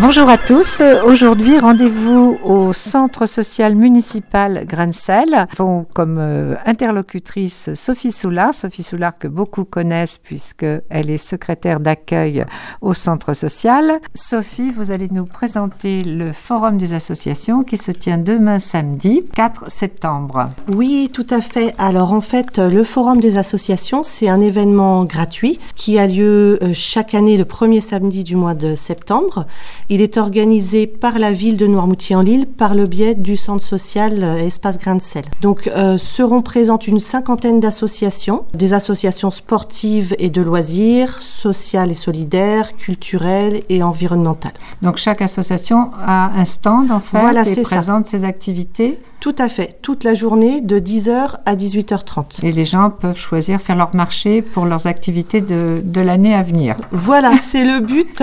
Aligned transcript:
Bonjour 0.00 0.28
à 0.28 0.38
tous. 0.38 0.82
Aujourd'hui, 1.06 1.56
rendez-vous 1.56 2.36
au 2.42 2.72
centre 2.72 3.26
social 3.26 3.76
municipal 3.76 4.66
Grancel. 4.66 5.46
Avons 5.52 5.86
comme 5.94 6.18
euh, 6.18 6.56
interlocutrice 6.66 7.72
Sophie 7.74 8.10
Soulard. 8.10 8.54
Sophie 8.54 8.82
Soulard 8.82 9.16
que 9.16 9.28
beaucoup 9.28 9.64
connaissent 9.64 10.18
puisqu'elle 10.18 11.10
est 11.10 11.16
secrétaire 11.16 11.78
d'accueil 11.78 12.44
au 12.80 12.92
centre 12.92 13.34
social. 13.34 14.00
Sophie, 14.14 14.72
vous 14.72 14.90
allez 14.90 15.06
nous 15.12 15.26
présenter 15.26 16.00
le 16.00 16.32
forum 16.32 16.76
des 16.76 16.92
associations 16.92 17.62
qui 17.62 17.76
se 17.76 17.92
tient 17.92 18.18
demain 18.18 18.58
samedi 18.58 19.22
4 19.32 19.70
septembre. 19.70 20.50
Oui, 20.72 21.08
tout 21.12 21.26
à 21.30 21.40
fait. 21.40 21.72
Alors 21.78 22.12
en 22.12 22.20
fait, 22.20 22.58
le 22.58 22.82
forum 22.82 23.20
des 23.20 23.38
associations, 23.38 24.02
c'est 24.02 24.28
un 24.28 24.40
événement 24.40 25.04
gratuit 25.04 25.60
qui 25.76 26.00
a 26.00 26.08
lieu 26.08 26.58
euh, 26.64 26.72
chaque 26.74 27.14
année 27.14 27.36
le 27.36 27.44
premier 27.44 27.80
samedi 27.80 28.24
du 28.24 28.34
mois 28.34 28.54
de 28.54 28.74
septembre 28.74 29.46
il 29.88 30.00
est 30.00 30.16
organisé 30.16 30.86
par 30.86 31.18
la 31.18 31.32
ville 31.32 31.56
de 31.56 31.66
Noirmoutier-en-Lille 31.66 32.46
par 32.46 32.74
le 32.74 32.86
biais 32.86 33.14
du 33.14 33.36
centre 33.36 33.62
social 33.62 34.22
euh, 34.22 34.38
Espace 34.38 34.78
Grain 34.78 34.96
de 34.96 35.02
Sel. 35.02 35.24
Donc 35.40 35.68
euh, 35.68 35.98
seront 35.98 36.42
présentes 36.42 36.86
une 36.86 37.00
cinquantaine 37.00 37.60
d'associations, 37.60 38.44
des 38.54 38.72
associations 38.72 39.30
sportives 39.30 40.14
et 40.18 40.30
de 40.30 40.42
loisirs, 40.42 41.20
sociales 41.20 41.90
et 41.90 41.94
solidaires, 41.94 42.76
culturelles 42.76 43.62
et 43.68 43.82
environnementales. 43.82 44.54
Donc 44.82 44.96
chaque 44.96 45.22
association 45.22 45.90
a 46.04 46.32
un 46.36 46.44
stand 46.44 46.90
en 46.90 47.00
fait 47.00 47.18
voilà, 47.18 47.48
et 47.48 47.62
présente 47.62 48.06
ses 48.06 48.24
activités 48.24 48.98
tout 49.24 49.34
à 49.38 49.48
fait, 49.48 49.78
toute 49.80 50.04
la 50.04 50.12
journée 50.12 50.60
de 50.60 50.78
10h 50.78 51.38
à 51.46 51.56
18h30. 51.56 52.44
Et 52.44 52.52
les 52.52 52.66
gens 52.66 52.90
peuvent 52.90 53.16
choisir, 53.16 53.58
faire 53.58 53.74
leur 53.74 53.96
marché 53.96 54.42
pour 54.42 54.66
leurs 54.66 54.86
activités 54.86 55.40
de, 55.40 55.80
de 55.82 56.00
l'année 56.02 56.34
à 56.34 56.42
venir. 56.42 56.76
Voilà, 56.92 57.34
c'est 57.40 57.64
le 57.64 57.80
but. 57.80 58.22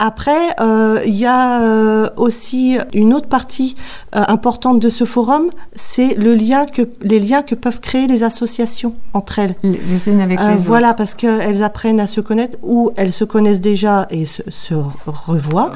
Après, 0.00 0.54
euh, 0.60 1.00
il 1.04 1.16
y 1.16 1.26
a 1.26 1.60
euh, 1.60 2.08
aussi 2.16 2.78
une 2.94 3.12
autre 3.12 3.26
partie 3.26 3.74
euh, 4.14 4.22
importante 4.28 4.78
de 4.78 4.88
ce 4.90 5.02
forum, 5.02 5.48
c'est 5.72 6.14
le 6.14 6.36
lien 6.36 6.66
que, 6.66 6.82
les 7.02 7.18
liens 7.18 7.42
que 7.42 7.56
peuvent 7.56 7.80
créer 7.80 8.06
les 8.06 8.22
associations 8.22 8.94
entre 9.12 9.40
elles. 9.40 9.56
Les 9.64 10.08
unes 10.08 10.20
avec 10.20 10.38
les 10.38 10.46
autres. 10.46 10.58
Voilà, 10.58 10.94
parce 10.94 11.14
qu'elles 11.14 11.64
apprennent 11.64 11.98
à 11.98 12.06
se 12.06 12.20
connaître, 12.20 12.58
ou 12.62 12.92
elles 12.96 13.12
se 13.12 13.24
connaissent 13.24 13.60
déjà 13.60 14.06
et 14.10 14.24
se, 14.24 14.42
se 14.50 14.74
revoient, 15.04 15.72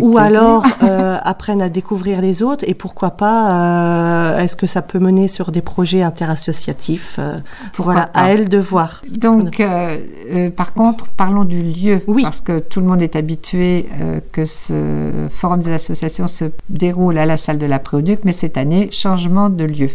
ou 0.00 0.12
plaisir. 0.12 0.20
alors 0.20 0.64
apprennent 1.24 1.62
à 1.62 1.68
découvrir 1.68 2.20
les 2.20 2.44
autres, 2.44 2.64
et 2.68 2.74
pourquoi 2.74 3.10
pas 3.10 4.03
euh, 4.04 4.38
est-ce 4.38 4.56
que 4.56 4.66
ça 4.66 4.82
peut 4.82 4.98
mener 4.98 5.28
sur 5.28 5.50
des 5.50 5.62
projets 5.62 6.02
interassociatifs 6.02 7.16
euh, 7.18 7.36
Voilà, 7.76 8.10
à 8.14 8.30
elle 8.30 8.48
de 8.48 8.58
voir. 8.58 9.02
Donc, 9.08 9.60
euh, 9.60 10.48
par 10.56 10.72
contre, 10.72 11.08
parlons 11.08 11.44
du 11.44 11.60
lieu. 11.62 12.02
Oui. 12.06 12.22
Parce 12.22 12.40
que 12.40 12.58
tout 12.58 12.80
le 12.80 12.86
monde 12.86 13.02
est 13.02 13.16
habitué 13.16 13.88
que 14.32 14.44
ce 14.44 15.10
forum 15.30 15.60
des 15.60 15.72
associations 15.72 16.28
se 16.28 16.46
déroule 16.68 17.18
à 17.18 17.26
la 17.26 17.36
salle 17.36 17.58
de 17.58 17.66
la 17.66 17.78
Préauduc, 17.78 18.20
mais 18.24 18.32
cette 18.32 18.56
année, 18.56 18.88
changement 18.92 19.48
de 19.48 19.64
lieu. 19.64 19.90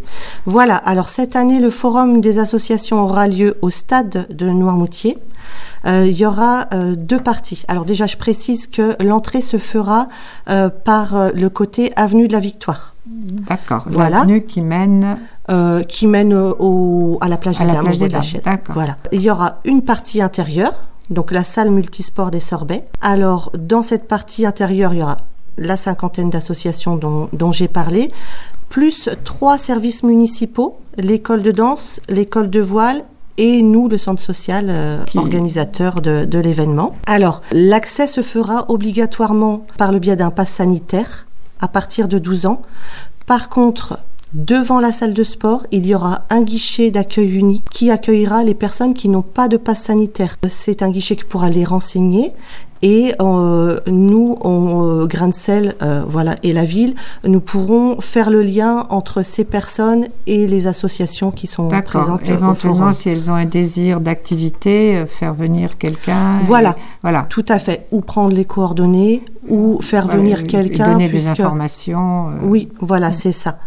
Voilà, 0.46 0.76
alors 0.76 1.10
cette 1.10 1.36
année, 1.36 1.60
le 1.60 1.70
forum 1.70 2.22
des 2.22 2.40
associations 2.40 3.02
aura 3.02 3.28
lieu 3.28 3.58
au 3.62 3.70
stade 3.70 4.28
de 4.30 4.50
Noirmoutier. 4.50 5.18
Euh, 5.86 6.06
il 6.06 6.18
y 6.18 6.26
aura 6.26 6.68
euh, 6.74 6.96
deux 6.96 7.20
parties. 7.20 7.64
Alors 7.68 7.86
déjà, 7.86 8.06
je 8.06 8.18
précise 8.18 8.68
que 8.68 9.02
l'entrée 9.04 9.42
se 9.42 9.58
fera 9.58 10.10
euh, 10.50 10.70
par 10.70 11.32
le 11.34 11.50
côté 11.50 11.92
avenue 11.96 12.28
de 12.28 12.34
la 12.34 12.40
Victoire. 12.40 12.96
D'accord. 13.06 13.84
Voilà. 13.88 14.20
L'avenue 14.20 14.46
qui 14.46 14.62
mène. 14.62 15.18
Euh, 15.50 15.82
qui 15.82 16.06
mène 16.06 16.34
au, 16.34 17.18
à 17.22 17.28
la 17.28 17.38
plage 17.38 17.60
à 17.60 17.62
des 17.62 17.68
la 17.68 17.74
Dames. 17.74 17.84
Plage 17.86 17.98
des 17.98 18.08
Dames. 18.08 18.24
D'accord. 18.46 18.76
Voilà. 18.76 18.98
Il 19.12 19.22
y 19.22 19.32
aura 19.32 19.62
une 19.66 19.82
partie 19.82 20.22
intérieure, 20.22 20.76
donc 21.10 21.32
la 21.32 21.44
salle 21.44 21.72
multisport 21.72 22.30
des 22.30 22.40
Sorbets. 22.40 22.86
Alors, 23.02 23.52
dans 23.58 23.82
cette 23.82 24.08
partie 24.08 24.46
intérieure, 24.46 24.94
il 24.94 25.00
y 25.00 25.02
aura 25.02 25.18
la 25.58 25.76
cinquantaine 25.76 26.30
d'associations 26.30 26.98
dont, 26.98 27.30
dont 27.34 27.52
j'ai 27.52 27.68
parlé, 27.68 28.12
plus 28.70 29.10
trois 29.24 29.58
services 29.58 30.04
municipaux, 30.04 30.78
l'école 30.98 31.42
de 31.42 31.52
danse, 31.52 32.00
l'école 32.10 32.52
de 32.52 32.60
voile 32.60 33.04
et 33.40 33.62
nous, 33.62 33.88
le 33.88 33.98
centre 33.98 34.22
social 34.22 34.68
euh, 34.70 35.04
Qui... 35.06 35.18
organisateur 35.18 36.02
de, 36.02 36.26
de 36.26 36.40
l'événement. 36.40 36.96
Alors, 37.08 37.42
l'accès 37.54 38.06
se 38.06 38.22
fera 38.22 38.66
obligatoirement 38.68 39.66
par 39.78 39.94
le 39.94 40.00
biais 40.00 40.18
d'un 40.18 40.30
pass 40.30 40.50
sanitaire 40.50 41.26
à 41.62 41.70
partir 41.70 42.10
de 42.10 42.20
12 42.20 42.46
ans. 42.46 42.62
Par 43.26 43.50
contre, 43.50 44.00
Devant 44.34 44.80
la 44.80 44.92
salle 44.92 45.16
de 45.16 45.24
sport, 45.24 45.66
il 45.72 45.88
y 45.88 45.96
aura 45.96 46.26
un 46.30 46.44
guichet 46.44 46.92
d'accueil 46.92 47.36
unique 47.36 47.66
qui 47.72 47.90
accueillera 47.90 48.44
les 48.44 48.54
personnes 48.54 48.94
qui 48.94 49.10
n'ont 49.10 49.24
pas 49.24 49.48
de 49.48 49.58
passe 49.58 49.86
sanitaire. 49.86 50.36
C'est 50.48 50.84
un 50.84 50.92
guichet 50.92 51.16
qui 51.16 51.24
pourra 51.24 51.50
les 51.50 51.66
renseigner 51.66 52.34
et 52.82 53.14
euh, 53.22 53.80
nous, 53.88 54.38
on, 54.42 55.02
euh, 55.02 55.06
grain 55.06 55.28
de 55.28 55.34
sel, 55.34 55.76
euh, 55.82 56.04
voilà, 56.08 56.36
et 56.44 56.54
la 56.54 56.64
ville, 56.64 56.96
nous 57.26 57.42
pourrons 57.42 58.00
faire 58.00 58.30
le 58.30 58.42
lien 58.42 58.88
entre 58.90 59.22
ces 59.22 59.44
personnes 59.44 60.06
et 60.28 60.48
les 60.48 60.68
associations 60.68 61.32
qui 61.32 61.48
sont 61.48 61.68
présentes. 61.84 62.22
Éventuellement, 62.28 62.94
si 62.94 63.10
elles 63.10 63.30
ont 63.30 63.36
un 63.36 63.46
désir 63.46 64.00
d'activité, 64.00 64.96
euh, 64.96 65.06
faire 65.06 65.34
venir 65.34 65.78
quelqu'un. 65.78 66.40
Voilà, 66.44 66.72
et, 66.78 66.82
voilà, 67.02 67.26
tout 67.30 67.46
à 67.50 67.60
fait. 67.60 67.88
Ou 67.92 68.00
prendre 68.02 68.34
les 68.34 68.46
coordonnées, 68.46 69.24
ou 69.50 69.80
faire 69.82 70.06
voilà, 70.06 70.20
venir 70.20 70.44
quelqu'un. 70.44 70.94
Donner 70.94 71.10
puisque... 71.10 71.34
des 71.34 71.42
informations. 71.42 72.28
Oui, 72.44 72.70
voilà, 72.80 73.12
c'est 73.12 73.32
ça. 73.32 73.60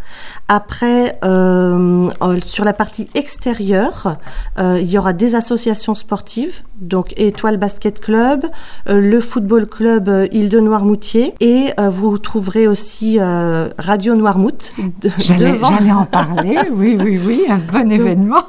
Après, 0.49 1.19
sur 1.23 2.65
la 2.65 2.73
partie 2.73 3.09
extérieure, 3.15 4.17
il 4.59 4.91
y 4.91 4.99
aura 4.99 5.13
des 5.13 5.35
associations 5.35 5.95
sportives, 5.95 6.63
donc 6.83 7.15
Étoile 7.17 7.57
Basket 7.57 7.99
Club, 8.01 8.45
euh, 8.89 9.01
le 9.03 9.21
Football 9.21 9.67
Club 9.67 10.29
Île 10.31 10.49
de 10.49 10.61
Noirmoutier, 10.61 11.35
et 11.41 11.71
euh, 11.81 11.91
vous 11.91 12.19
trouverez 12.19 12.69
aussi 12.69 13.19
euh, 13.19 13.69
Radio 13.77 14.15
Noirmout. 14.15 14.73
De, 15.01 15.11
J'allais 15.19 15.51
en 15.91 16.05
parler, 16.05 16.57
oui, 16.73 16.97
oui, 17.03 17.21
oui, 17.25 17.43
un 17.49 17.57
bon 17.57 17.81
donc, 17.81 17.93
événement. 17.93 18.45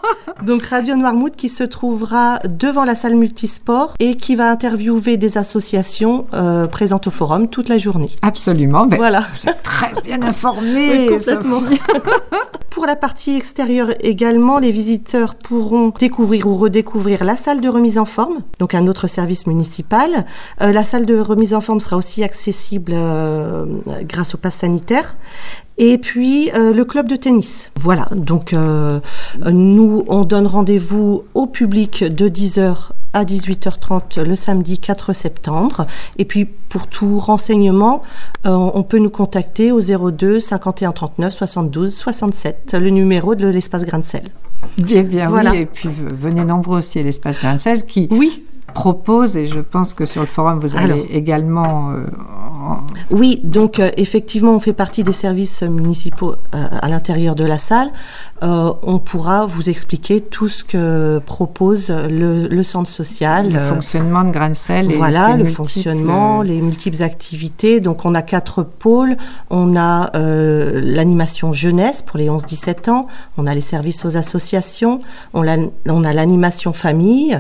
donc 0.46 0.64
Radio 0.64 0.96
Noirmout 0.96 1.36
qui 1.36 1.50
se 1.50 1.64
trouvera 1.64 2.40
devant 2.48 2.84
la 2.84 2.94
salle 2.94 3.16
multisport 3.16 3.96
et 4.00 4.16
qui 4.16 4.36
va 4.36 4.52
interviewer 4.52 5.18
des 5.18 5.40
associations 5.40 6.28
euh, 6.36 6.68
présentes 6.68 7.08
au 7.08 7.12
forum 7.12 7.48
toute 7.48 7.68
la 7.68 7.80
journée. 7.80 8.10
Absolument. 8.22 8.86
Ben, 8.86 8.98
voilà. 8.98 9.26
Êtes 9.48 9.64
très 9.64 9.92
bien 10.04 10.22
informée. 10.22 10.64
Oui, 10.74 11.08
complètement. 11.08 11.62
Pour 12.74 12.88
la 12.88 12.96
partie 12.96 13.38
extérieure 13.38 13.90
également, 14.02 14.58
les 14.58 14.72
visiteurs 14.72 15.36
pourront 15.36 15.94
découvrir 16.00 16.48
ou 16.48 16.56
redécouvrir 16.56 17.24
la 17.24 17.38
salle 17.38 17.62
de 17.62 17.70
remise 17.70 18.00
en 18.00 18.06
forme, 18.06 18.40
donc 18.60 18.74
un 18.74 18.88
autre 18.88 19.06
service 19.06 19.46
municipal. 19.46 20.26
Euh, 20.62 20.72
la 20.72 20.84
salle 20.84 21.06
de 21.06 21.20
remise 21.20 21.54
en 21.54 21.62
forme 21.62 21.80
sera 21.80 21.98
aussi 21.98 22.24
accessible 22.24 22.94
euh, 22.96 23.66
grâce 24.04 24.36
au 24.36 24.38
pass 24.38 24.56
sanitaire. 24.56 25.16
Et 25.78 25.98
puis 25.98 26.52
euh, 26.52 26.74
le 26.74 26.86
club 26.86 27.08
de 27.08 27.16
tennis. 27.16 27.72
Voilà, 27.76 28.08
donc 28.12 28.56
nous, 29.46 30.06
on 30.08 30.24
donne 30.24 30.48
rendez-vous 30.48 31.24
au 31.34 31.48
public 31.48 32.04
de 32.04 32.30
10h 32.30 32.90
à 33.14 33.26
18h30 33.26 34.22
le 34.22 34.36
samedi 34.36 34.78
4 34.78 35.14
septembre. 35.14 35.88
Et 36.18 36.26
puis 36.26 36.46
pour 36.46 36.88
tout 36.88 37.18
renseignement, 37.18 38.04
on 38.44 38.84
peut 38.84 39.00
nous 39.00 39.10
contacter 39.10 39.72
au 39.72 39.82
02 39.82 40.40
51 40.40 40.92
39 40.92 41.34
72 41.34 41.94
67, 41.94 42.76
le 42.80 42.90
numéro 42.90 43.36
de 43.36 43.48
l'espace 43.48 43.86
Grain 43.86 44.00
de 44.00 44.04
Sel. 44.04 44.30
Eh 44.78 45.04
bien 45.04 45.30
voilà. 45.30 45.52
oui, 45.52 45.58
et 45.60 45.66
puis 45.66 45.90
venez 45.90 46.44
nombreux 46.44 46.80
aussi 46.80 47.00
à 47.00 47.04
l'espace 47.04 47.40
Grain 47.40 47.56
de 47.56 47.60
Sel 47.60 47.86
qui 47.86 48.08
oui. 48.12 48.44
propose, 48.74 49.38
et 49.38 49.48
je 49.48 49.60
pense 49.60 49.94
que 49.94 50.06
sur 50.06 50.22
le 50.22 50.28
forum 50.28 50.60
vous 50.60 50.76
allez 50.78 50.94
Alors, 50.94 51.06
également... 51.10 51.92
Euh, 51.92 52.06
en... 52.42 52.84
Oui, 53.12 53.40
donc 53.44 53.80
euh, 53.80 53.92
effectivement 53.98 54.56
on 54.56 54.60
fait 54.60 54.74
partie 54.74 55.04
des 55.04 55.12
services 55.12 55.64
municipaux 55.64 56.36
euh, 56.56 56.68
à 56.82 56.88
l'intérieur 56.88 57.36
de 57.36 57.46
la 57.46 57.58
salle. 57.58 57.92
On 58.46 59.00
pourra 59.00 59.46
vous 59.46 59.70
expliquer 59.70 60.20
tout 60.20 60.50
ce 60.50 60.66
que 60.66 61.20
propose 61.20 61.90
le, 61.90 62.50
le 62.50 62.64
centre 62.64 62.90
social. 62.90 63.54
Le 63.54 63.60
fonctionnement 63.60 64.26
de 64.26 64.54
Sel. 64.54 64.92
Voilà, 64.92 65.30
le 65.30 65.44
multiples... 65.44 65.56
fonctionnement, 65.56 66.42
les 66.42 66.60
multiples 66.60 67.02
activités. 67.04 67.80
Donc 67.80 68.04
on 68.04 68.14
a 68.14 68.22
quatre 68.22 68.64
pôles. 68.64 69.16
On 69.50 69.78
a 69.78 70.12
l'animation 70.14 71.54
jeunesse 71.54 72.02
pour 72.02 72.18
les 72.18 72.28
11-17 72.28 72.90
ans. 72.90 73.08
On 73.38 73.48
a 73.48 73.54
les 73.54 73.62
services 73.62 74.04
aux 74.04 74.18
associations. 74.18 74.53
On 75.34 75.48
a, 75.48 75.58
on 75.88 76.04
a 76.04 76.14
l'animation 76.14 76.74
famille 76.74 77.40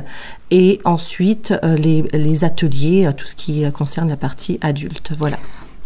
et 0.51 0.79
ensuite 0.85 1.53
euh, 1.63 1.75
les, 1.75 2.43
ateliers, 2.43 3.09
tout 3.15 3.25
ce 3.25 3.35
qui 3.35 3.69
concerne 3.71 4.09
la 4.09 4.17
partie 4.17 4.59
adulte. 4.61 5.13
Voilà. 5.17 5.37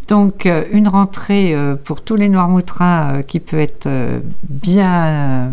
Donc 0.07 0.45
euh, 0.45 0.65
une 0.71 0.87
rentrée 0.87 1.53
euh, 1.53 1.75
pour 1.75 2.01
tous 2.01 2.15
les 2.15 2.29
Noirmoutrins 2.29 3.21
qui 3.27 3.39
peut 3.39 3.59
être 3.59 3.89
bien 4.43 5.51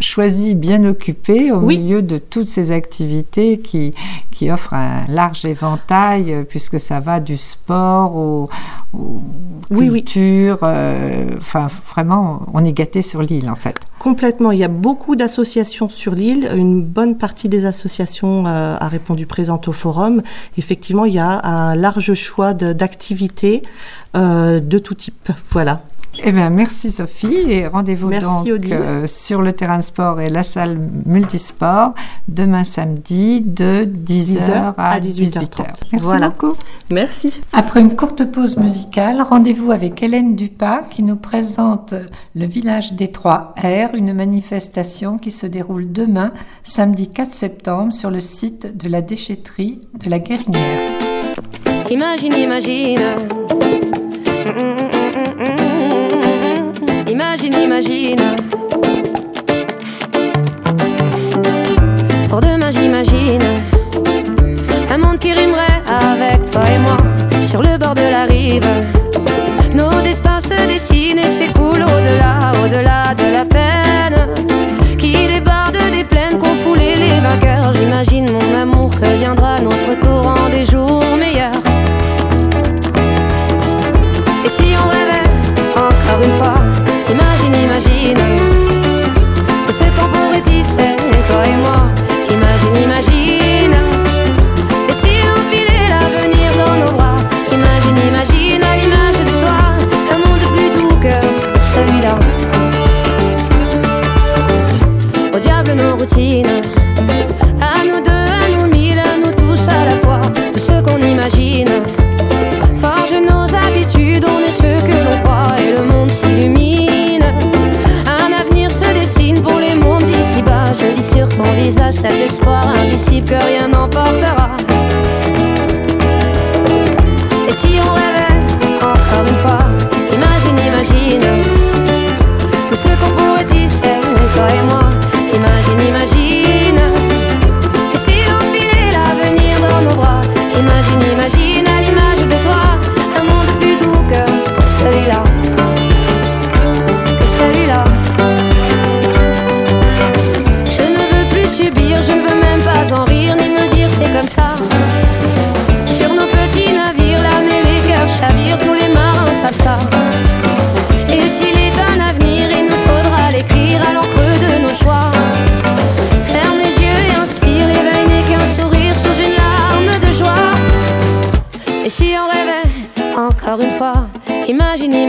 choisi 0.00 0.54
bien 0.54 0.84
occupé 0.84 1.52
au 1.52 1.60
milieu 1.60 2.02
de 2.02 2.18
toutes 2.18 2.48
ces 2.48 2.70
activités 2.70 3.58
qui, 3.58 3.94
qui 4.30 4.50
offrent 4.50 4.74
un 4.74 5.04
large 5.08 5.44
éventail 5.44 6.32
euh, 6.32 6.42
puisque 6.42 6.78
ça 6.78 7.00
va 7.00 7.20
du 7.20 7.36
sport 7.36 8.16
au, 8.16 8.48
culture. 9.70 10.58
Euh, 10.62 11.30
enfin, 11.38 11.68
vraiment, 11.90 12.42
on 12.52 12.64
est 12.64 12.72
gâté 12.72 13.02
sur 13.02 13.22
l'île 13.22 13.50
en 13.50 13.54
fait. 13.54 13.76
Complètement. 13.98 14.52
Il 14.52 14.58
y 14.58 14.64
a 14.64 14.68
beaucoup 14.68 15.16
d'associations 15.16 15.88
sur 15.88 16.14
l'île. 16.14 16.50
Une 16.54 16.82
bonne 16.82 17.16
partie 17.16 17.48
des 17.48 17.64
associations 17.64 18.46
euh, 18.46 18.76
a 18.78 18.88
répondu 18.88 19.26
présente 19.26 19.68
au 19.68 19.72
forum. 19.72 20.22
Effectivement, 20.58 21.04
il 21.04 21.14
y 21.14 21.18
a 21.18 21.44
un 21.44 21.74
large 21.74 22.14
choix 22.14 22.54
d'activités 22.54 23.62
de 24.14 24.78
tout 24.78 24.94
type. 24.94 25.30
Voilà. 25.50 25.82
Eh 26.24 26.32
bien, 26.32 26.50
merci 26.50 26.90
Sophie 26.90 27.50
et 27.50 27.66
rendez-vous 27.66 28.10
donc 28.10 28.48
euh, 28.48 29.06
sur 29.06 29.42
le 29.42 29.52
terrain 29.52 29.78
de 29.78 29.82
sport 29.82 30.20
et 30.20 30.28
la 30.28 30.42
salle 30.42 30.78
multisport 31.04 31.94
demain 32.28 32.64
samedi 32.64 33.40
de 33.40 33.84
10h, 33.84 34.74
à 34.76 35.00
18h30. 35.00 35.64
Merci 35.92 36.08
beaucoup. 36.20 36.54
Merci. 36.90 37.40
Après 37.52 37.80
une 37.80 37.94
courte 37.94 38.24
pause 38.24 38.56
musicale, 38.56 39.22
rendez-vous 39.22 39.72
avec 39.72 40.02
Hélène 40.02 40.36
Dupas 40.36 40.82
qui 40.90 41.02
nous 41.02 41.16
présente 41.16 41.94
le 42.34 42.46
village 42.46 42.94
des 42.94 43.08
Trois 43.08 43.54
R, 43.58 43.94
une 43.94 44.12
manifestation 44.12 45.18
qui 45.18 45.30
se 45.30 45.46
déroule 45.46 45.92
demain, 45.92 46.32
samedi 46.62 47.10
4 47.10 47.30
septembre, 47.30 47.92
sur 47.92 48.10
le 48.10 48.20
site 48.20 48.76
de 48.76 48.88
la 48.88 49.02
déchetterie 49.02 49.80
de 49.94 50.10
la 50.10 50.18
Guérinière. 50.18 50.92
Imagine, 51.90 52.34
imagine. 52.34 53.55
Imagine. 57.44 58.16
Pour 62.30 62.40
demain, 62.40 62.70
j'imagine 62.70 63.42
un 64.90 64.96
monde 64.96 65.18
qui 65.18 65.32
rimerait 65.34 65.82
avec 65.86 66.50
toi 66.50 66.62
et 66.74 66.78
moi 66.78 66.96
sur 67.42 67.62
le 67.62 67.76
bord 67.76 67.94
de 67.94 68.08
la 68.10 68.24
rive. 68.24 68.66
Nos 69.74 70.00
destins 70.02 70.40
se 70.40 70.66
dessinent 70.66 71.18
et 71.18 71.28
s'écoulent 71.28 71.84
au-delà, 71.84 72.52
au-delà 72.64 73.14
de 73.14 73.30
la 73.30 73.44
peine 73.44 74.28
qui 74.96 75.12
déborde 75.12 75.76
des 75.92 76.04
plaines 76.04 76.38
qu'ont 76.38 76.56
foulé 76.64 76.96
les 76.96 77.20
vainqueurs. 77.20 77.72
J'imagine 77.74 78.30
mon 78.30 78.62
amour 78.62 78.90
que 78.92 79.18
viendra 79.18 79.60
notre 79.60 80.00
tour 80.00 80.26
en 80.26 80.48
des 80.48 80.64
jours 80.64 81.04
meilleurs. 81.18 81.65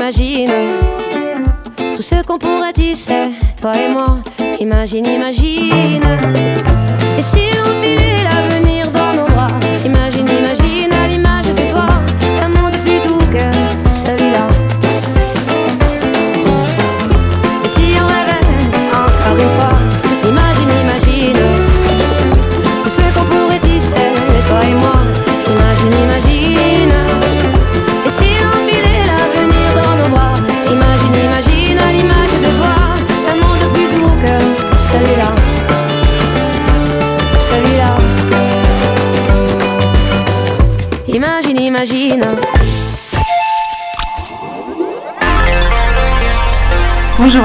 Imagine. 0.08 0.52
Tout 1.96 2.02
ce 2.02 2.24
qu'on 2.24 2.38
pourrait 2.40 2.72
tisser, 2.72 3.32
toi 3.60 3.74
et 3.76 3.92
moi, 3.92 4.20
imagine, 4.60 5.06
imagine. 5.06 6.04
Et 7.18 7.22
si 7.22 7.50
on 7.62 7.84
filait 7.84 8.17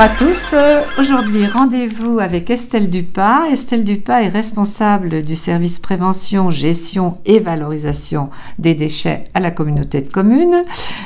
à 0.02 0.08
tous. 0.08 0.52
Aujourd'hui, 0.98 1.46
rendez-vous 1.46 2.18
avec 2.18 2.50
Estelle 2.50 2.90
Dupas. 2.90 3.46
Estelle 3.50 3.82
Dupas 3.82 4.22
est 4.22 4.28
responsable 4.28 5.22
du 5.22 5.36
service 5.36 5.78
prévention, 5.78 6.50
gestion 6.50 7.16
et 7.24 7.40
valorisation 7.40 8.28
des 8.58 8.74
déchets 8.74 9.24
à 9.32 9.40
la 9.40 9.50
communauté 9.50 10.02
de 10.02 10.12
communes. 10.12 10.64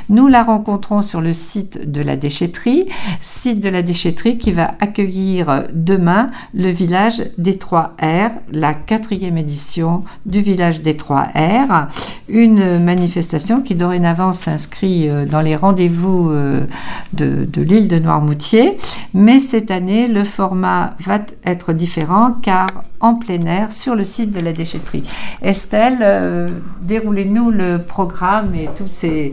Nous 0.09 0.27
la 0.27 0.43
rencontrons 0.43 1.03
sur 1.03 1.21
le 1.21 1.33
site 1.33 1.91
de 1.91 2.03
la 2.03 2.17
déchetterie, 2.17 2.89
site 3.21 3.61
de 3.61 3.69
la 3.69 3.83
déchetterie 3.83 4.39
qui 4.39 4.51
va 4.51 4.73
accueillir 4.81 5.65
demain 5.73 6.31
le 6.53 6.71
village 6.71 7.23
des 7.39 7.57
3 7.57 7.95
R, 8.03 8.31
la 8.53 8.75
quatrième 8.75 9.39
édition 9.39 10.03
du 10.27 10.41
village 10.41 10.81
des 10.81 10.97
3 10.97 11.29
R, 11.37 11.87
une 12.29 12.83
manifestation 12.83 13.63
qui 13.63 13.77
dorénavant 13.77 14.33
s'inscrit 14.33 15.09
euh, 15.09 15.25
dans 15.25 15.41
les 15.41 15.55
rendez-vous 15.55 16.31
euh, 16.31 16.67
de, 17.13 17.47
de 17.49 17.63
l'île 17.63 17.87
de 17.87 18.01
Noirmoutier 18.01 18.79
mais 19.15 19.39
cette 19.39 19.71
année, 19.71 19.86
le 19.87 20.25
format 20.25 20.95
va 21.01 21.19
être 21.45 21.73
différent 21.73 22.37
car 22.43 22.69
en 23.01 23.15
plein 23.15 23.45
air 23.47 23.73
sur 23.73 23.95
le 23.95 24.05
site 24.05 24.33
de 24.33 24.41
la 24.41 24.53
déchetterie. 24.53 25.05
Estelle, 25.43 25.99
euh, 26.03 26.51
déroulez-nous 26.83 27.51
le 27.51 27.79
programme 27.79 28.55
et 28.55 28.69
toutes 28.77 28.93
ces 28.93 29.33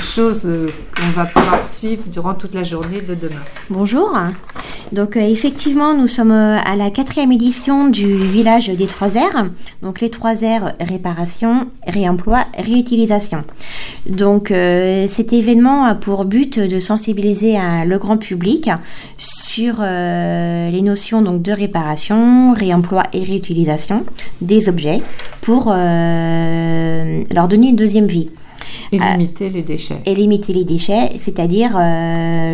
choses 0.00 0.46
euh, 0.46 0.70
qu'on 0.96 1.10
va 1.10 1.26
pouvoir 1.26 1.64
suivre 1.64 2.02
durant 2.06 2.34
toute 2.34 2.54
la 2.54 2.64
journée 2.64 3.00
de 3.00 3.14
demain. 3.14 3.42
Bonjour. 3.68 4.16
Donc 4.92 5.16
euh, 5.16 5.20
effectivement, 5.20 5.94
nous 5.94 6.08
sommes 6.08 6.32
à 6.32 6.76
la 6.76 6.90
quatrième 6.90 7.32
édition 7.32 7.88
du 7.88 8.16
village 8.16 8.68
des 8.68 8.86
trois 8.86 9.08
R. 9.08 9.46
Donc 9.82 10.00
les 10.00 10.10
trois 10.10 10.34
R, 10.34 10.72
réparation, 10.80 11.68
réemploi, 11.86 12.44
réutilisation. 12.56 13.44
Donc 14.08 14.48
cet 14.48 15.32
événement 15.32 15.84
a 15.84 15.94
pour 15.94 16.24
but 16.24 16.58
de 16.58 16.80
sensibiliser 16.80 17.56
le 17.86 17.98
grand 17.98 18.16
public 18.16 18.70
sur 19.18 19.82
les 19.82 20.82
notions 20.82 21.22
donc 21.22 21.42
de 21.42 21.52
réparation, 21.52 22.52
réemploi 22.54 23.04
et 23.12 23.22
réutilisation 23.22 24.04
des 24.40 24.68
objets 24.68 25.02
pour 25.48 25.72
euh, 25.72 27.22
leur 27.32 27.48
donner 27.48 27.68
une 27.68 27.76
deuxième 27.76 28.06
vie. 28.06 28.28
Et 28.92 28.98
limiter 28.98 29.48
les 29.48 29.62
déchets. 29.62 30.00
Et 30.06 30.14
limiter 30.14 30.52
les 30.52 30.64
déchets, 30.64 31.12
c'est-à-dire 31.18 31.78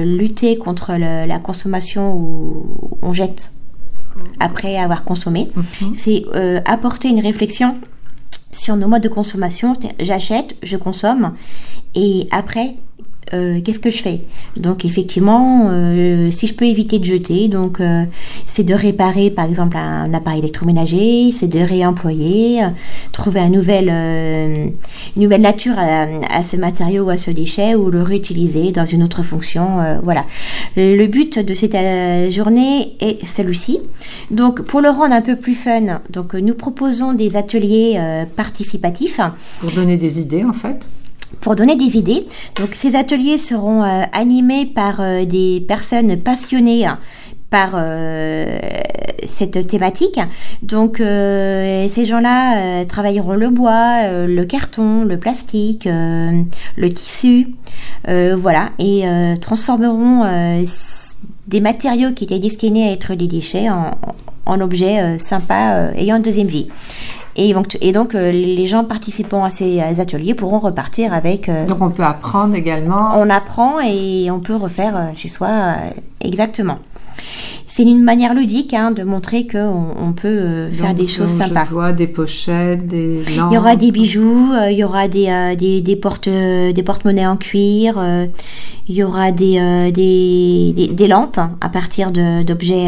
lutter 0.04 0.56
contre 0.56 0.92
la 0.92 1.38
consommation 1.38 2.14
où 2.14 2.99
on 3.02 3.12
jette 3.12 3.50
après 4.40 4.76
avoir 4.76 5.04
consommé. 5.04 5.50
C'est 5.97 6.25
apporter 6.64 7.09
une 7.09 7.21
réflexion 7.21 7.76
sur 8.52 8.76
nos 8.76 8.88
modes 8.88 9.02
de 9.02 9.09
consommation. 9.09 9.75
J'achète, 10.00 10.56
je 10.62 10.76
consomme, 10.76 11.35
et 11.94 12.28
après, 12.30 12.76
euh, 13.33 13.61
qu'est-ce 13.64 13.78
que 13.78 13.90
je 13.90 14.02
fais? 14.02 14.21
Donc 14.57 14.85
effectivement, 14.85 15.69
euh, 15.71 16.31
si 16.31 16.47
je 16.47 16.54
peux 16.54 16.66
éviter 16.66 16.99
de 16.99 17.04
jeter, 17.04 17.49
donc 17.49 17.81
euh, 17.81 18.04
c'est 18.52 18.64
de 18.64 18.75
réparer 18.75 19.31
par 19.31 19.47
exemple 19.47 19.76
un, 19.76 20.12
appareil 20.12 20.40
électroménager, 20.40 21.33
c'est 21.33 21.49
de 21.49 21.61
réemployer, 21.61 22.61
trouver 23.12 23.40
une 23.40 23.52
nouvelle 23.52 25.40
nature 25.40 25.75
à, 25.78 26.43
ce 26.43 26.57
matériau 26.57 27.04
ou 27.04 27.11
à 27.11 27.16
ce 27.16 27.31
déchet 27.31 27.75
ou 27.75 27.90
le 27.90 28.02
réutiliser 28.02 28.73
dans 28.73 28.87
une 28.87 29.02
autre 29.02 29.23
fonction. 29.23 29.99
voilà. 30.02 30.25
Le 30.76 31.07
but 31.07 31.38
de 31.38 31.54
cette 31.54 31.76
journée 32.31 32.97
est 33.00 33.25
celui-ci. 33.25 33.81
Donc 34.31 34.62
pour 34.62 34.81
le 34.81 34.90
rendre 34.90 35.14
un 35.14 35.23
peu 35.23 35.37
plus 35.37 35.54
fun, 35.54 36.00
donc 36.11 36.35
nous 36.35 36.54
proposons 36.54 37.14
des 37.14 37.37
ateliers 37.37 37.99
participatifs. 38.37 39.21
Pour 39.61 39.73
donner 39.73 39.97
des 39.97 40.21
idées 40.21 40.45
en 40.45 40.52
fait? 40.52 40.87
Pour 41.41 41.55
donner 41.57 41.76
des 41.76 41.97
idées. 41.97 42.26
Donc 42.57 42.71
ces 42.75 42.97
ateliers 42.97 43.38
seront 43.38 43.83
euh, 43.83 44.03
animés 44.12 44.67
par 44.67 45.00
euh, 45.00 45.25
des 45.25 45.64
personnes 45.67 46.17
passionnées 46.19 46.87
par 47.50 47.73
euh, 47.75 48.59
cette 49.25 49.67
thématique. 49.67 50.19
Donc 50.62 50.97
ces 50.99 52.05
gens-là 52.05 52.85
travailleront 52.87 53.35
le 53.35 53.49
bois, 53.49 54.09
le 54.26 54.45
carton, 54.45 55.05
le 55.05 55.19
plastique, 55.19 55.87
le 55.87 56.88
tissu, 56.88 57.55
voilà, 58.07 58.71
et 58.81 59.05
transformeront 59.41 60.25
des 61.47 61.61
matériaux 61.61 62.11
qui 62.11 62.25
étaient 62.25 62.41
destinés 62.41 62.88
à 62.88 62.93
être 62.93 63.14
des 63.14 63.29
déchets 63.29 63.71
en, 63.71 63.93
en 64.47 64.61
objets 64.61 65.19
sympas 65.21 65.93
ayant 65.95 66.17
une 66.17 66.23
deuxième 66.23 66.49
vie. 66.49 66.67
Et 67.37 67.53
donc, 67.53 67.76
et 67.81 67.93
donc 67.93 68.14
euh, 68.14 68.31
les 68.31 68.67
gens 68.67 68.85
participant 68.85 69.43
à 69.43 69.50
ces 69.50 69.81
ateliers 69.81 70.35
pourront 70.35 70.61
repartir 70.61 71.12
avec... 71.12 71.49
Euh, 71.49 71.67
donc 71.67 71.81
on 71.81 71.91
peut 71.91 72.05
apprendre 72.05 72.55
également. 72.55 73.12
On 73.17 73.29
apprend 73.29 73.81
et 73.81 74.31
on 74.31 74.38
peut 74.38 74.55
refaire 74.55 74.97
euh, 74.97 75.07
chez 75.17 75.29
soi 75.29 75.75
exactement. 76.21 76.79
C'est 77.76 77.83
une 77.83 78.04
manière 78.04 78.35
ludique 78.35 78.73
hein, 78.73 78.93
de 78.93 79.02
montrer 79.02 79.49
qu'on 79.49 79.87
on 80.00 80.12
peut 80.12 80.69
faire 80.71 80.95
des 80.95 81.09
choses 81.09 81.31
sympas. 81.31 81.64
Je 81.69 81.75
vois 81.75 81.93
des 81.93 82.07
pochettes, 82.07 82.87
des 82.87 83.25
lampes. 83.37 83.49
Il 83.50 83.54
y 83.54 83.59
aura 83.59 83.75
des 83.75 83.90
bijoux, 83.90 84.52
il 84.71 84.76
y 84.76 84.85
aura 84.85 85.09
des, 85.09 85.57
des, 85.59 85.81
des 85.81 85.97
porte 85.97 86.28
des 86.28 86.83
porte-monnaies 86.85 87.26
en 87.26 87.37
cuir, 87.37 88.00
il 88.87 88.95
y 88.95 89.02
aura 89.02 89.33
des, 89.33 89.90
des, 89.93 90.88
des, 90.93 91.09
lampes 91.09 91.40
à 91.61 91.69
partir 91.69 92.12
d'objets 92.12 92.85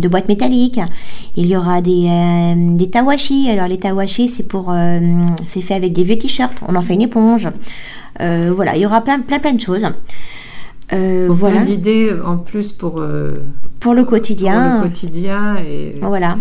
de, 0.00 0.08
boîtes 0.08 0.28
métalliques. 0.28 0.80
Il 1.36 1.46
y 1.46 1.56
aura 1.56 1.80
des, 1.80 2.06
euh, 2.08 2.76
des 2.76 2.90
tawashi. 2.90 3.48
Alors 3.50 3.68
les 3.68 3.78
tawashi, 3.78 4.28
c'est 4.28 4.48
pour, 4.48 4.70
euh, 4.70 5.00
c'est 5.48 5.60
fait 5.60 5.74
avec 5.74 5.92
des 5.92 6.04
vieux 6.04 6.18
t-shirts. 6.18 6.56
On 6.68 6.76
en 6.76 6.82
fait 6.82 6.94
une 6.94 7.02
éponge. 7.02 7.48
Euh, 8.20 8.52
voilà, 8.54 8.76
il 8.76 8.82
y 8.82 8.86
aura 8.86 9.00
plein, 9.00 9.20
plein, 9.20 9.38
plein 9.38 9.52
de 9.52 9.60
choses. 9.60 9.88
Voilà. 10.92 11.56
Plein 11.56 11.64
d'idées 11.64 12.12
en 12.24 12.36
plus 12.36 12.72
pour 12.72 13.02
pour 13.78 13.94
le 13.94 14.04
quotidien. 14.04 14.76
Pour 14.76 14.84
le 14.84 14.88
quotidien 14.88 15.56
et 15.56 15.94
voilà. 16.02 16.38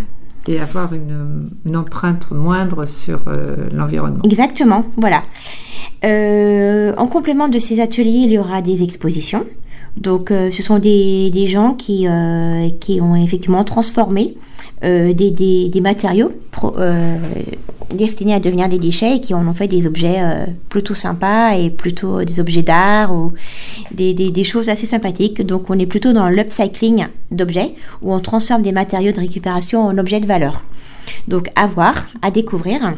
Et 0.47 0.59
avoir 0.59 0.93
une, 0.93 1.49
une 1.65 1.77
empreinte 1.77 2.31
moindre 2.31 2.85
sur 2.85 3.19
l'environnement. 3.73 4.23
Exactement, 4.23 4.85
voilà. 4.97 5.23
en 6.03 7.07
complément 7.07 7.49
de 7.49 7.59
ces 7.59 7.81
ateliers, 7.81 8.23
il 8.25 8.31
y 8.31 8.39
aura 8.39 8.61
des 8.61 8.81
expositions. 8.81 9.45
Donc, 9.97 10.29
ce 10.29 10.63
sont 10.63 10.79
des, 10.79 11.29
des 11.29 11.45
gens 11.45 11.73
qui, 11.73 12.07
qui 12.79 13.01
ont 13.01 13.15
effectivement 13.15 13.63
transformé 13.63 14.37
euh, 14.81 15.11
des, 15.13 15.29
des, 15.31 15.81
matériaux 15.81 16.31
euh, 16.77 17.17
destinés 17.93 18.33
à 18.33 18.39
devenir 18.39 18.69
des 18.69 18.79
déchets 18.79 19.17
et 19.17 19.21
qui 19.21 19.33
en 19.33 19.47
ont 19.47 19.53
fait 19.53 19.67
des 19.67 19.85
objets 19.87 20.17
euh, 20.19 20.45
plutôt 20.69 20.93
sympas 20.93 21.55
et 21.55 21.69
plutôt 21.69 22.23
des 22.23 22.39
objets 22.39 22.63
d'art 22.63 23.13
ou 23.13 23.33
des, 23.91 24.13
des, 24.13 24.43
choses 24.43 24.69
assez 24.69 24.85
sympathiques. 24.85 25.45
Donc 25.45 25.69
on 25.69 25.79
est 25.79 25.85
plutôt 25.85 26.13
dans 26.13 26.29
l'upcycling 26.29 27.07
d'objets 27.31 27.73
où 28.01 28.13
on 28.13 28.19
transforme 28.19 28.61
des 28.61 28.71
matériaux 28.71 29.11
de 29.11 29.19
récupération 29.19 29.85
en 29.85 29.97
objets 29.97 30.19
de 30.19 30.25
valeur. 30.25 30.63
Donc 31.27 31.49
à 31.55 31.67
voir, 31.67 32.07
à 32.21 32.31
découvrir. 32.31 32.95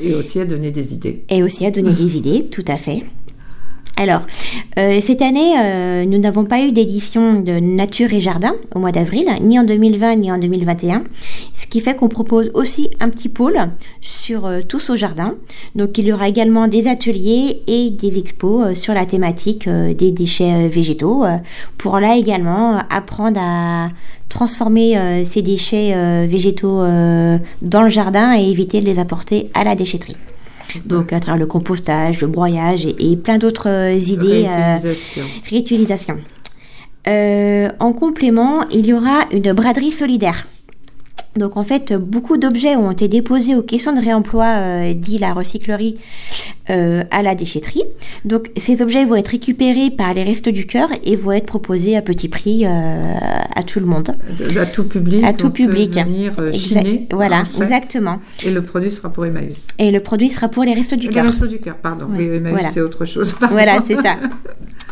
Et 0.00 0.14
aussi 0.14 0.40
à 0.40 0.44
donner 0.44 0.70
des 0.70 0.94
idées. 0.94 1.24
Et 1.28 1.42
aussi 1.42 1.64
à 1.66 1.70
donner 1.70 1.92
des 1.92 2.16
idées, 2.16 2.46
tout 2.50 2.64
à 2.66 2.76
fait. 2.76 3.04
Alors, 3.96 4.22
euh, 4.76 4.98
cette 5.02 5.22
année, 5.22 5.54
euh, 5.56 6.04
nous 6.04 6.18
n'avons 6.18 6.44
pas 6.44 6.60
eu 6.62 6.72
d'édition 6.72 7.40
de 7.40 7.60
Nature 7.60 8.12
et 8.12 8.20
Jardin 8.20 8.54
au 8.74 8.80
mois 8.80 8.90
d'avril, 8.90 9.28
ni 9.40 9.56
en 9.56 9.62
2020 9.62 10.16
ni 10.16 10.32
en 10.32 10.38
2021, 10.38 11.04
ce 11.54 11.68
qui 11.68 11.80
fait 11.80 11.94
qu'on 11.94 12.08
propose 12.08 12.50
aussi 12.54 12.90
un 12.98 13.08
petit 13.08 13.28
pôle 13.28 13.56
sur 14.00 14.46
euh, 14.46 14.62
tous 14.66 14.90
au 14.90 14.96
jardin. 14.96 15.34
Donc, 15.76 15.96
il 15.96 16.06
y 16.06 16.12
aura 16.12 16.28
également 16.28 16.66
des 16.66 16.88
ateliers 16.88 17.62
et 17.68 17.90
des 17.90 18.18
expos 18.18 18.76
sur 18.76 18.94
la 18.94 19.06
thématique 19.06 19.68
des 19.68 20.10
déchets 20.10 20.66
végétaux, 20.68 21.24
pour 21.78 22.00
là 22.00 22.16
également 22.16 22.80
apprendre 22.90 23.38
à 23.40 23.90
transformer 24.28 25.24
ces 25.24 25.42
déchets 25.42 26.26
végétaux 26.26 26.82
dans 27.62 27.82
le 27.82 27.88
jardin 27.88 28.36
et 28.36 28.50
éviter 28.50 28.80
de 28.80 28.86
les 28.86 28.98
apporter 28.98 29.50
à 29.54 29.64
la 29.64 29.74
déchetterie. 29.74 30.16
Donc 30.84 31.12
à 31.12 31.20
travers 31.20 31.38
le 31.38 31.46
compostage, 31.46 32.20
le 32.20 32.26
broyage 32.26 32.86
et, 32.86 33.16
plein 33.16 33.38
d'autres 33.38 33.68
euh, 33.68 33.92
idées. 33.92 34.46
Euh, 34.46 34.72
réutilisation. 34.72 35.24
réutilisation. 35.48 36.18
Euh, 37.06 37.68
en 37.80 37.92
complément, 37.92 38.62
il 38.70 38.86
y 38.86 38.94
aura 38.94 39.26
une 39.30 39.52
braderie 39.52 39.92
solidaire. 39.92 40.46
Donc 41.36 41.56
en 41.56 41.64
fait, 41.64 41.92
beaucoup 41.94 42.36
d'objets 42.36 42.76
ont 42.76 42.92
été 42.92 43.08
déposés 43.08 43.56
aux 43.56 43.62
questions 43.62 43.92
de 43.92 44.00
réemploi, 44.00 44.44
euh, 44.44 44.94
dit 44.94 45.18
la 45.18 45.32
recyclerie, 45.32 45.98
euh, 46.70 47.02
à 47.10 47.22
la 47.22 47.34
déchetterie. 47.34 47.82
Donc 48.24 48.50
ces 48.56 48.82
objets 48.82 49.04
vont 49.04 49.16
être 49.16 49.28
récupérés 49.28 49.90
par 49.90 50.14
les 50.14 50.22
restes 50.22 50.48
du 50.48 50.66
cœur 50.66 50.88
et 51.04 51.16
vont 51.16 51.32
être 51.32 51.46
proposés 51.46 51.96
à 51.96 52.02
petit 52.02 52.28
prix 52.28 52.64
euh, 52.64 52.68
à 53.54 53.62
tout 53.64 53.80
le 53.80 53.86
monde. 53.86 54.14
À 54.56 54.66
tout 54.66 54.84
public. 54.84 55.24
À 55.24 55.32
tout 55.32 55.50
public. 55.50 55.94
Venir 55.94 56.34
chiner, 56.52 57.08
voilà, 57.10 57.46
exactement. 57.60 58.20
Et 58.44 58.50
le 58.50 58.62
produit 58.62 58.92
sera 58.92 59.12
pour 59.12 59.26
Emmaüs. 59.26 59.66
Et 59.80 59.90
le 59.90 60.00
produit 60.00 60.30
sera 60.30 60.48
pour 60.48 60.62
les 60.62 60.72
restes 60.72 60.94
du 60.94 61.08
cœur. 61.08 61.24
Les 61.24 61.30
restes 61.30 61.48
du 61.48 61.58
cœur, 61.58 61.76
pardon. 61.76 62.06
Emmaüs 62.16 62.68
c'est 62.72 62.80
autre 62.80 63.04
chose. 63.04 63.34
Voilà, 63.50 63.80
c'est 63.82 63.96
ça. 63.96 64.16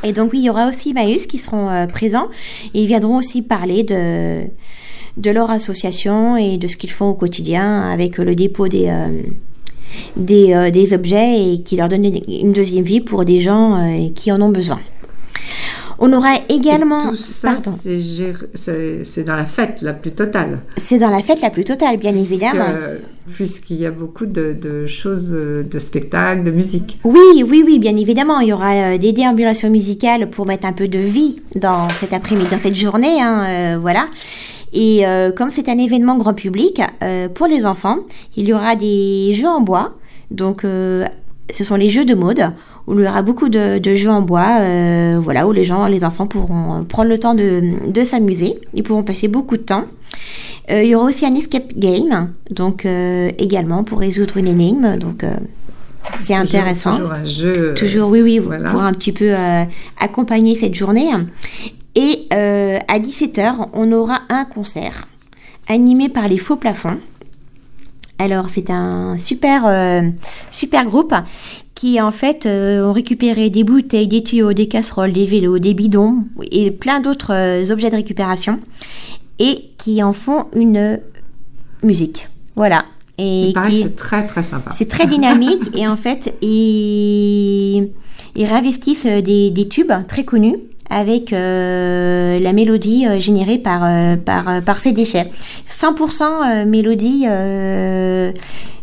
Et 0.04 0.12
donc 0.12 0.32
oui, 0.32 0.40
il 0.40 0.44
y 0.44 0.50
aura 0.50 0.68
aussi 0.68 0.90
Emmaüs 0.90 1.26
qui 1.26 1.38
seront 1.38 1.86
présents 1.86 2.28
et 2.74 2.82
ils 2.82 2.86
viendront 2.86 3.16
aussi 3.16 3.42
parler 3.42 3.84
de 3.84 4.48
de 5.16 5.30
leur 5.30 5.50
association 5.50 6.36
et 6.36 6.56
de 6.56 6.66
ce 6.66 6.76
qu'ils 6.76 6.90
font 6.90 7.06
au 7.06 7.14
quotidien 7.14 7.82
avec 7.82 8.18
le 8.18 8.34
dépôt 8.34 8.68
des, 8.68 8.88
euh, 8.88 9.08
des, 10.16 10.54
euh, 10.54 10.70
des, 10.70 10.94
objets 10.94 11.52
et 11.52 11.62
qui 11.62 11.76
leur 11.76 11.88
donne 11.88 12.04
une 12.04 12.52
deuxième 12.52 12.84
vie 12.84 13.00
pour 13.00 13.24
des 13.24 13.40
gens 13.40 13.74
euh, 13.76 14.08
qui 14.14 14.32
en 14.32 14.40
ont 14.40 14.48
besoin. 14.48 14.80
On 15.98 16.12
aura 16.12 16.30
également. 16.48 17.10
tout 17.10 17.16
ça, 17.16 17.56
c'est 18.54 19.24
dans 19.24 19.36
la 19.36 19.44
fête 19.44 19.82
la 19.82 19.92
plus 19.92 20.10
totale. 20.10 20.60
C'est 20.76 20.98
dans 20.98 21.10
la 21.10 21.20
fête 21.20 21.40
la 21.42 21.50
plus 21.50 21.62
totale, 21.62 21.96
bien 21.98 22.16
évidemment. 22.16 22.64
Puisqu'il 23.32 23.76
y 23.76 23.86
a 23.86 23.92
beaucoup 23.92 24.26
de, 24.26 24.52
de, 24.52 24.86
choses, 24.86 25.30
de 25.30 25.78
spectacles, 25.78 26.42
de 26.42 26.50
musique. 26.50 26.98
Oui, 27.04 27.44
oui, 27.46 27.62
oui, 27.64 27.78
bien 27.78 27.96
évidemment. 27.96 28.40
Il 28.40 28.48
y 28.48 28.52
aura 28.52 28.98
des 28.98 29.12
déambulations 29.12 29.70
musicales 29.70 30.28
pour 30.28 30.44
mettre 30.44 30.66
un 30.66 30.72
peu 30.72 30.88
de 30.88 30.98
vie 30.98 31.40
dans 31.54 31.88
cet 31.90 32.12
après-midi, 32.12 32.48
dans 32.50 32.58
cette 32.58 32.74
journée. 32.74 33.20
Hein, 33.20 33.78
voilà. 33.78 34.06
Et 34.72 35.06
euh, 35.06 35.32
comme 35.32 35.50
c'est 35.50 35.68
un 35.68 35.78
événement 35.78 36.16
grand 36.16 36.34
public, 36.34 36.80
euh, 37.02 37.28
pour 37.28 37.46
les 37.46 37.66
enfants, 37.66 37.98
il 38.36 38.48
y 38.48 38.52
aura 38.52 38.74
des 38.74 39.32
jeux 39.34 39.48
en 39.48 39.60
bois. 39.60 39.94
Donc, 40.30 40.64
euh, 40.64 41.04
ce 41.52 41.62
sont 41.62 41.76
les 41.76 41.90
jeux 41.90 42.04
de 42.04 42.14
mode 42.14 42.52
où 42.86 42.98
il 42.98 43.04
y 43.04 43.08
aura 43.08 43.22
beaucoup 43.22 43.48
de, 43.48 43.80
jeux 43.94 44.10
en 44.10 44.22
bois, 44.22 44.58
voilà, 45.20 45.46
où 45.46 45.52
les 45.52 45.62
gens, 45.62 45.86
les 45.86 46.02
enfants 46.02 46.26
pourront 46.26 46.84
prendre 46.84 47.10
le 47.10 47.18
temps 47.18 47.34
de, 47.34 47.62
de 47.86 48.04
s'amuser. 48.04 48.58
Ils 48.74 48.82
pourront 48.82 49.04
passer 49.04 49.28
beaucoup 49.28 49.56
de 49.56 49.62
temps. 49.62 49.84
il 50.68 50.86
y 50.86 50.94
aura 50.96 51.04
aussi 51.04 51.24
un 51.24 51.34
escape 51.36 51.74
game, 51.76 52.30
donc 52.50 52.84
également 53.38 53.84
pour 53.84 54.00
résoudre 54.00 54.36
une 54.36 54.48
énigme. 54.48 54.96
Donc 54.96 55.24
c'est 56.16 56.34
intéressant. 56.34 56.96
Toujours 56.96 57.12
un 57.12 57.24
jeu. 57.24 57.74
Toujours, 57.76 58.10
oui, 58.10 58.20
oui, 58.20 58.40
pour 58.40 58.82
un 58.82 58.92
petit 58.94 59.12
peu 59.12 59.32
accompagner 60.00 60.56
cette 60.56 60.74
journée. 60.74 61.08
Euh, 62.32 62.78
à 62.88 62.98
17h, 62.98 63.68
on 63.74 63.92
aura 63.92 64.20
un 64.28 64.44
concert 64.44 65.06
animé 65.68 66.08
par 66.08 66.28
les 66.28 66.38
Faux 66.38 66.56
Plafonds. 66.56 66.98
Alors, 68.18 68.48
c'est 68.48 68.70
un 68.70 69.18
super, 69.18 69.66
euh, 69.66 70.02
super 70.50 70.84
groupe 70.84 71.14
qui, 71.74 72.00
en 72.00 72.10
fait, 72.10 72.46
euh, 72.46 72.88
ont 72.88 72.92
récupéré 72.92 73.50
des 73.50 73.64
bouteilles, 73.64 74.08
des 74.08 74.22
tuyaux, 74.22 74.52
des 74.52 74.68
casseroles, 74.68 75.12
des 75.12 75.26
vélos, 75.26 75.58
des 75.58 75.74
bidons 75.74 76.24
et 76.50 76.70
plein 76.70 77.00
d'autres 77.00 77.70
objets 77.70 77.90
de 77.90 77.96
récupération 77.96 78.60
et 79.38 79.70
qui 79.78 80.02
en 80.02 80.12
font 80.12 80.46
une 80.54 81.00
musique. 81.82 82.28
Voilà. 82.54 82.84
Il 83.18 83.48
et 83.48 83.82
c'est 83.82 83.96
très 83.96 84.26
très 84.26 84.42
sympa. 84.42 84.70
c'est 84.74 84.88
très 84.88 85.06
dynamique 85.06 85.68
et 85.76 85.86
en 85.86 85.96
fait 85.96 86.34
ils, 86.40 87.90
ils 88.34 88.44
réinvestissent 88.44 89.06
des, 89.06 89.50
des 89.50 89.68
tubes 89.68 89.92
très 90.08 90.24
connus 90.24 90.56
avec 90.92 91.32
euh, 91.32 92.38
la 92.38 92.52
mélodie 92.52 93.06
euh, 93.06 93.18
générée 93.18 93.58
par, 93.58 93.80
par, 94.24 94.48
euh, 94.48 94.60
ces 94.78 94.92
déchets. 94.92 95.26
100% 95.70 96.22
euh, 96.22 96.64
mélodie 96.66 97.26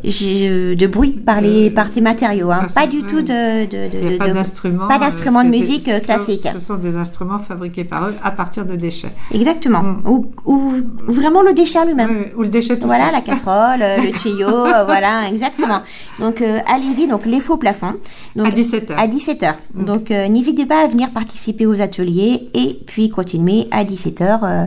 de 0.04 0.88
bruit 0.88 1.12
par, 1.12 1.42
les, 1.42 1.70
Euh, 1.70 1.74
par 1.74 1.88
ces 1.94 2.00
matériaux. 2.02 2.52
hein. 2.52 2.68
pas 2.74 2.88
du 2.88 3.04
tout 3.04 3.22
de, 3.22 4.18
pas 4.18 4.30
d'instruments. 4.30 4.88
pas 4.88 4.98
d'instruments 4.98 5.40
euh, 5.42 5.44
de 5.44 5.52
c'est 5.52 5.60
musique, 5.60 5.86
des- 5.86 5.92
euh, 5.92 6.00
classique. 6.00 6.48
Ce 6.54 6.60
sont 6.60 6.76
des 6.78 6.96
instruments 6.96 7.40
fabriqués 7.40 7.84
par 7.84 8.08
eux 8.08 8.16
à 8.24 8.32
partir 8.32 8.66
de 8.66 8.76
déchets. 8.76 9.12
Exactement. 9.34 9.82
Mm. 9.84 10.02
Ou, 10.06 10.32
ou 10.46 10.74
vraiment 11.08 11.42
le 11.42 11.54
déchet 11.54 11.86
lui-même. 11.86 12.28
Ou 12.38 12.44
le 12.44 12.50
déchet 12.50 12.78
tout 12.80 12.88
Voilà, 12.88 13.12
la 13.12 13.22
casserole, 13.22 13.82
euh, 13.82 13.98
le 13.98 14.12
tuyau, 14.12 14.48
euh, 14.66 14.86
voilà, 14.86 15.28
exactement. 15.30 15.82
Donc, 16.20 16.42
euh, 16.42 16.60
allez-y, 16.68 17.08
donc 17.08 17.26
les 17.26 17.40
faux 17.42 17.58
plafonds. 17.58 17.96
Donc, 18.36 18.48
À 18.48 18.52
17h. 18.52 18.94
à 18.98 19.08
17h. 19.08 19.54
Donc, 19.76 20.12
euh, 20.12 20.28
n'hésitez 20.30 20.66
pas 20.66 20.84
à 20.84 20.88
venir 20.88 21.10
participer 21.10 21.66
aux 21.66 21.82
ateliers 21.82 22.50
et 22.54 22.78
puis 22.88 23.10
continuer 23.10 23.68
à 23.72 23.84
17h 23.84 24.40
euh, 24.44 24.64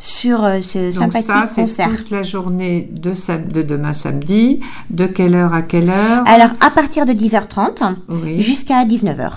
sur 0.00 0.42
euh, 0.44 0.60
ce 0.62 0.86
Donc 0.98 1.12
sympathique 1.12 1.26
ça, 1.48 1.62
concert. 1.62 1.88
toute 1.96 2.10
la 2.10 2.22
journée 2.24 2.88
de, 2.90 3.62
demain 3.62 3.92
samedi. 3.92 4.60
De 4.90 5.06
quelle 5.06 5.34
heure 5.34 5.54
à 5.54 5.62
quelle 5.62 5.90
heure? 5.90 6.24
Alors, 6.26 6.50
à 6.60 6.70
partir 6.70 7.06
de 7.06 7.12
10h30 7.12 7.94
Oui. 8.08 8.42
jusqu'à 8.42 8.84
19h. 8.84 9.30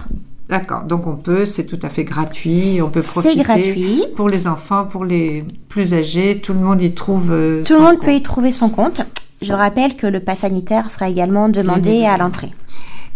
D'accord. 0.50 0.84
Donc 0.84 1.06
on 1.08 1.16
peut, 1.16 1.46
c'est 1.46 1.66
tout 1.66 1.80
à 1.84 1.90
fait 1.90 2.04
gratuit. 2.04 2.82
On 2.82 2.90
peut 2.90 3.02
profiter. 3.02 3.36
C'est 3.38 3.44
gratuit. 3.44 4.04
Pour 4.16 4.30
les 4.30 4.48
enfants, 4.48 4.86
pour 4.86 5.06
les 5.06 5.44
plus 5.70 5.94
âgés, 5.94 6.40
tout 6.42 6.54
le 6.54 6.60
monde 6.60 6.82
y 6.82 6.94
trouve. 6.94 7.32
euh, 7.32 7.64
Tout 7.64 7.74
le 7.74 7.80
monde 7.80 7.96
compte. 7.98 8.06
peut 8.06 8.14
y 8.14 8.22
trouver 8.22 8.52
son 8.52 8.70
compte. 8.70 9.02
Je 9.42 9.52
rappelle 9.54 9.96
que 9.98 10.08
le 10.08 10.20
pass 10.22 10.40
sanitaire 10.40 10.90
sera 10.92 11.10
également 11.10 11.50
demandé 11.50 12.06
à 12.06 12.18
l'entrée. 12.18 12.52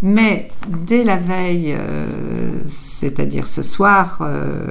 Mais 0.01 0.49
dès 0.85 1.03
la 1.03 1.15
veille, 1.15 1.73
euh, 1.77 2.59
c'est-à-dire 2.67 3.47
ce 3.47 3.63
soir, 3.63 4.19
euh, 4.21 4.67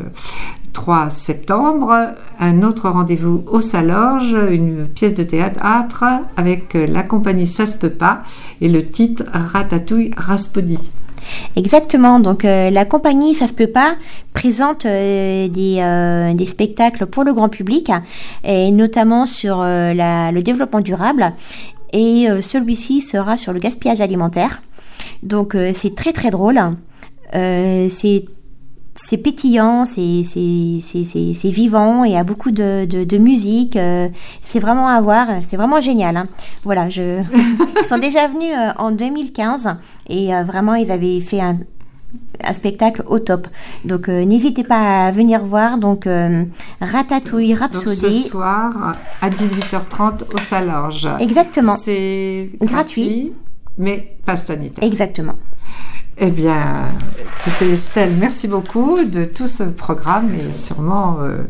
3 0.76 1.08
septembre, 1.08 2.12
un 2.38 2.62
autre 2.62 2.90
rendez-vous 2.90 3.42
au 3.46 3.62
Salorge, 3.62 4.36
une 4.50 4.86
pièce 4.86 5.14
de 5.14 5.22
théâtre 5.22 6.04
avec 6.36 6.74
la 6.74 7.02
compagnie 7.02 7.46
Ça 7.46 7.64
se 7.64 7.78
peut 7.78 7.88
pas 7.88 8.22
et 8.60 8.68
le 8.68 8.86
titre 8.90 9.24
Ratatouille 9.32 10.10
Raspodi. 10.18 10.90
Exactement. 11.56 12.20
Donc 12.20 12.44
euh, 12.44 12.68
la 12.68 12.84
compagnie 12.84 13.34
Ça 13.34 13.46
se 13.46 13.54
peut 13.54 13.68
pas 13.68 13.94
présente 14.34 14.84
euh, 14.84 15.48
des, 15.48 15.78
euh, 15.78 16.34
des 16.34 16.44
spectacles 16.44 17.06
pour 17.06 17.24
le 17.24 17.32
grand 17.32 17.48
public 17.48 17.90
et 18.44 18.70
notamment 18.70 19.24
sur 19.24 19.62
le 19.62 20.40
développement 20.42 20.82
durable 20.82 21.32
et 21.94 22.26
celui-ci 22.42 23.00
sera 23.00 23.38
sur 23.38 23.54
le 23.54 23.60
gaspillage 23.60 24.02
alimentaire. 24.02 24.60
Donc 25.22 25.56
c'est 25.74 25.94
très 25.94 26.12
très 26.12 26.30
drôle. 26.30 26.60
C'est 27.32 28.24
c'est 29.08 29.18
pétillant, 29.18 29.84
c'est 29.86 31.50
vivant, 31.50 32.04
et 32.04 32.08
il 32.08 32.12
y 32.14 32.16
a 32.16 32.24
beaucoup 32.24 32.50
de, 32.50 32.84
de, 32.86 33.04
de 33.04 33.18
musique, 33.18 33.76
euh, 33.76 34.08
c'est 34.44 34.58
vraiment 34.58 34.88
à 34.88 35.00
voir, 35.00 35.26
c'est 35.42 35.56
vraiment 35.56 35.80
génial. 35.80 36.16
hein. 36.16 36.26
Voilà, 36.64 36.88
je... 36.90 37.22
ils 37.80 37.84
sont 37.84 37.98
déjà 37.98 38.26
venus 38.26 38.50
euh, 38.52 38.72
en 38.78 38.90
2015 38.90 39.76
et 40.08 40.34
euh, 40.34 40.42
vraiment 40.42 40.74
ils 40.74 40.90
avaient 40.90 41.20
fait 41.20 41.40
un, 41.40 41.58
un 42.44 42.52
spectacle 42.52 43.04
au 43.06 43.18
top. 43.20 43.46
Donc 43.84 44.08
euh, 44.08 44.24
n'hésitez 44.24 44.64
pas 44.64 45.06
à 45.06 45.10
venir 45.12 45.44
voir, 45.44 45.78
donc 45.78 46.06
euh, 46.06 46.42
Ratatouille 46.80 47.50
Donc 47.54 47.58
ce 47.74 47.88
Rhapsody. 47.88 48.22
soir 48.24 48.96
à 49.22 49.30
18h30 49.30 50.34
au 50.34 50.38
Salorge. 50.38 51.08
Exactement, 51.20 51.76
C'est 51.76 52.50
Gratuit. 52.60 53.32
mais 53.78 54.16
pas 54.26 54.34
sanitaire. 54.36 54.82
exactement. 54.82 55.34
Eh 56.18 56.30
bien, 56.30 56.88
écoutez 57.46 57.72
Estelle, 57.72 58.14
merci 58.18 58.48
beaucoup 58.48 59.04
de 59.04 59.26
tout 59.26 59.48
ce 59.48 59.64
programme 59.64 60.30
et 60.34 60.54
sûrement 60.54 61.18
euh, 61.20 61.42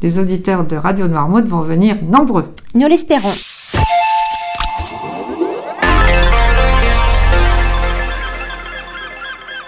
les 0.00 0.20
auditeurs 0.20 0.64
de 0.64 0.76
Radio 0.76 1.08
Noirmouth 1.08 1.46
vont 1.46 1.62
venir 1.62 1.96
nombreux. 2.04 2.54
Nous 2.74 2.86
l'espérons. 2.86 3.32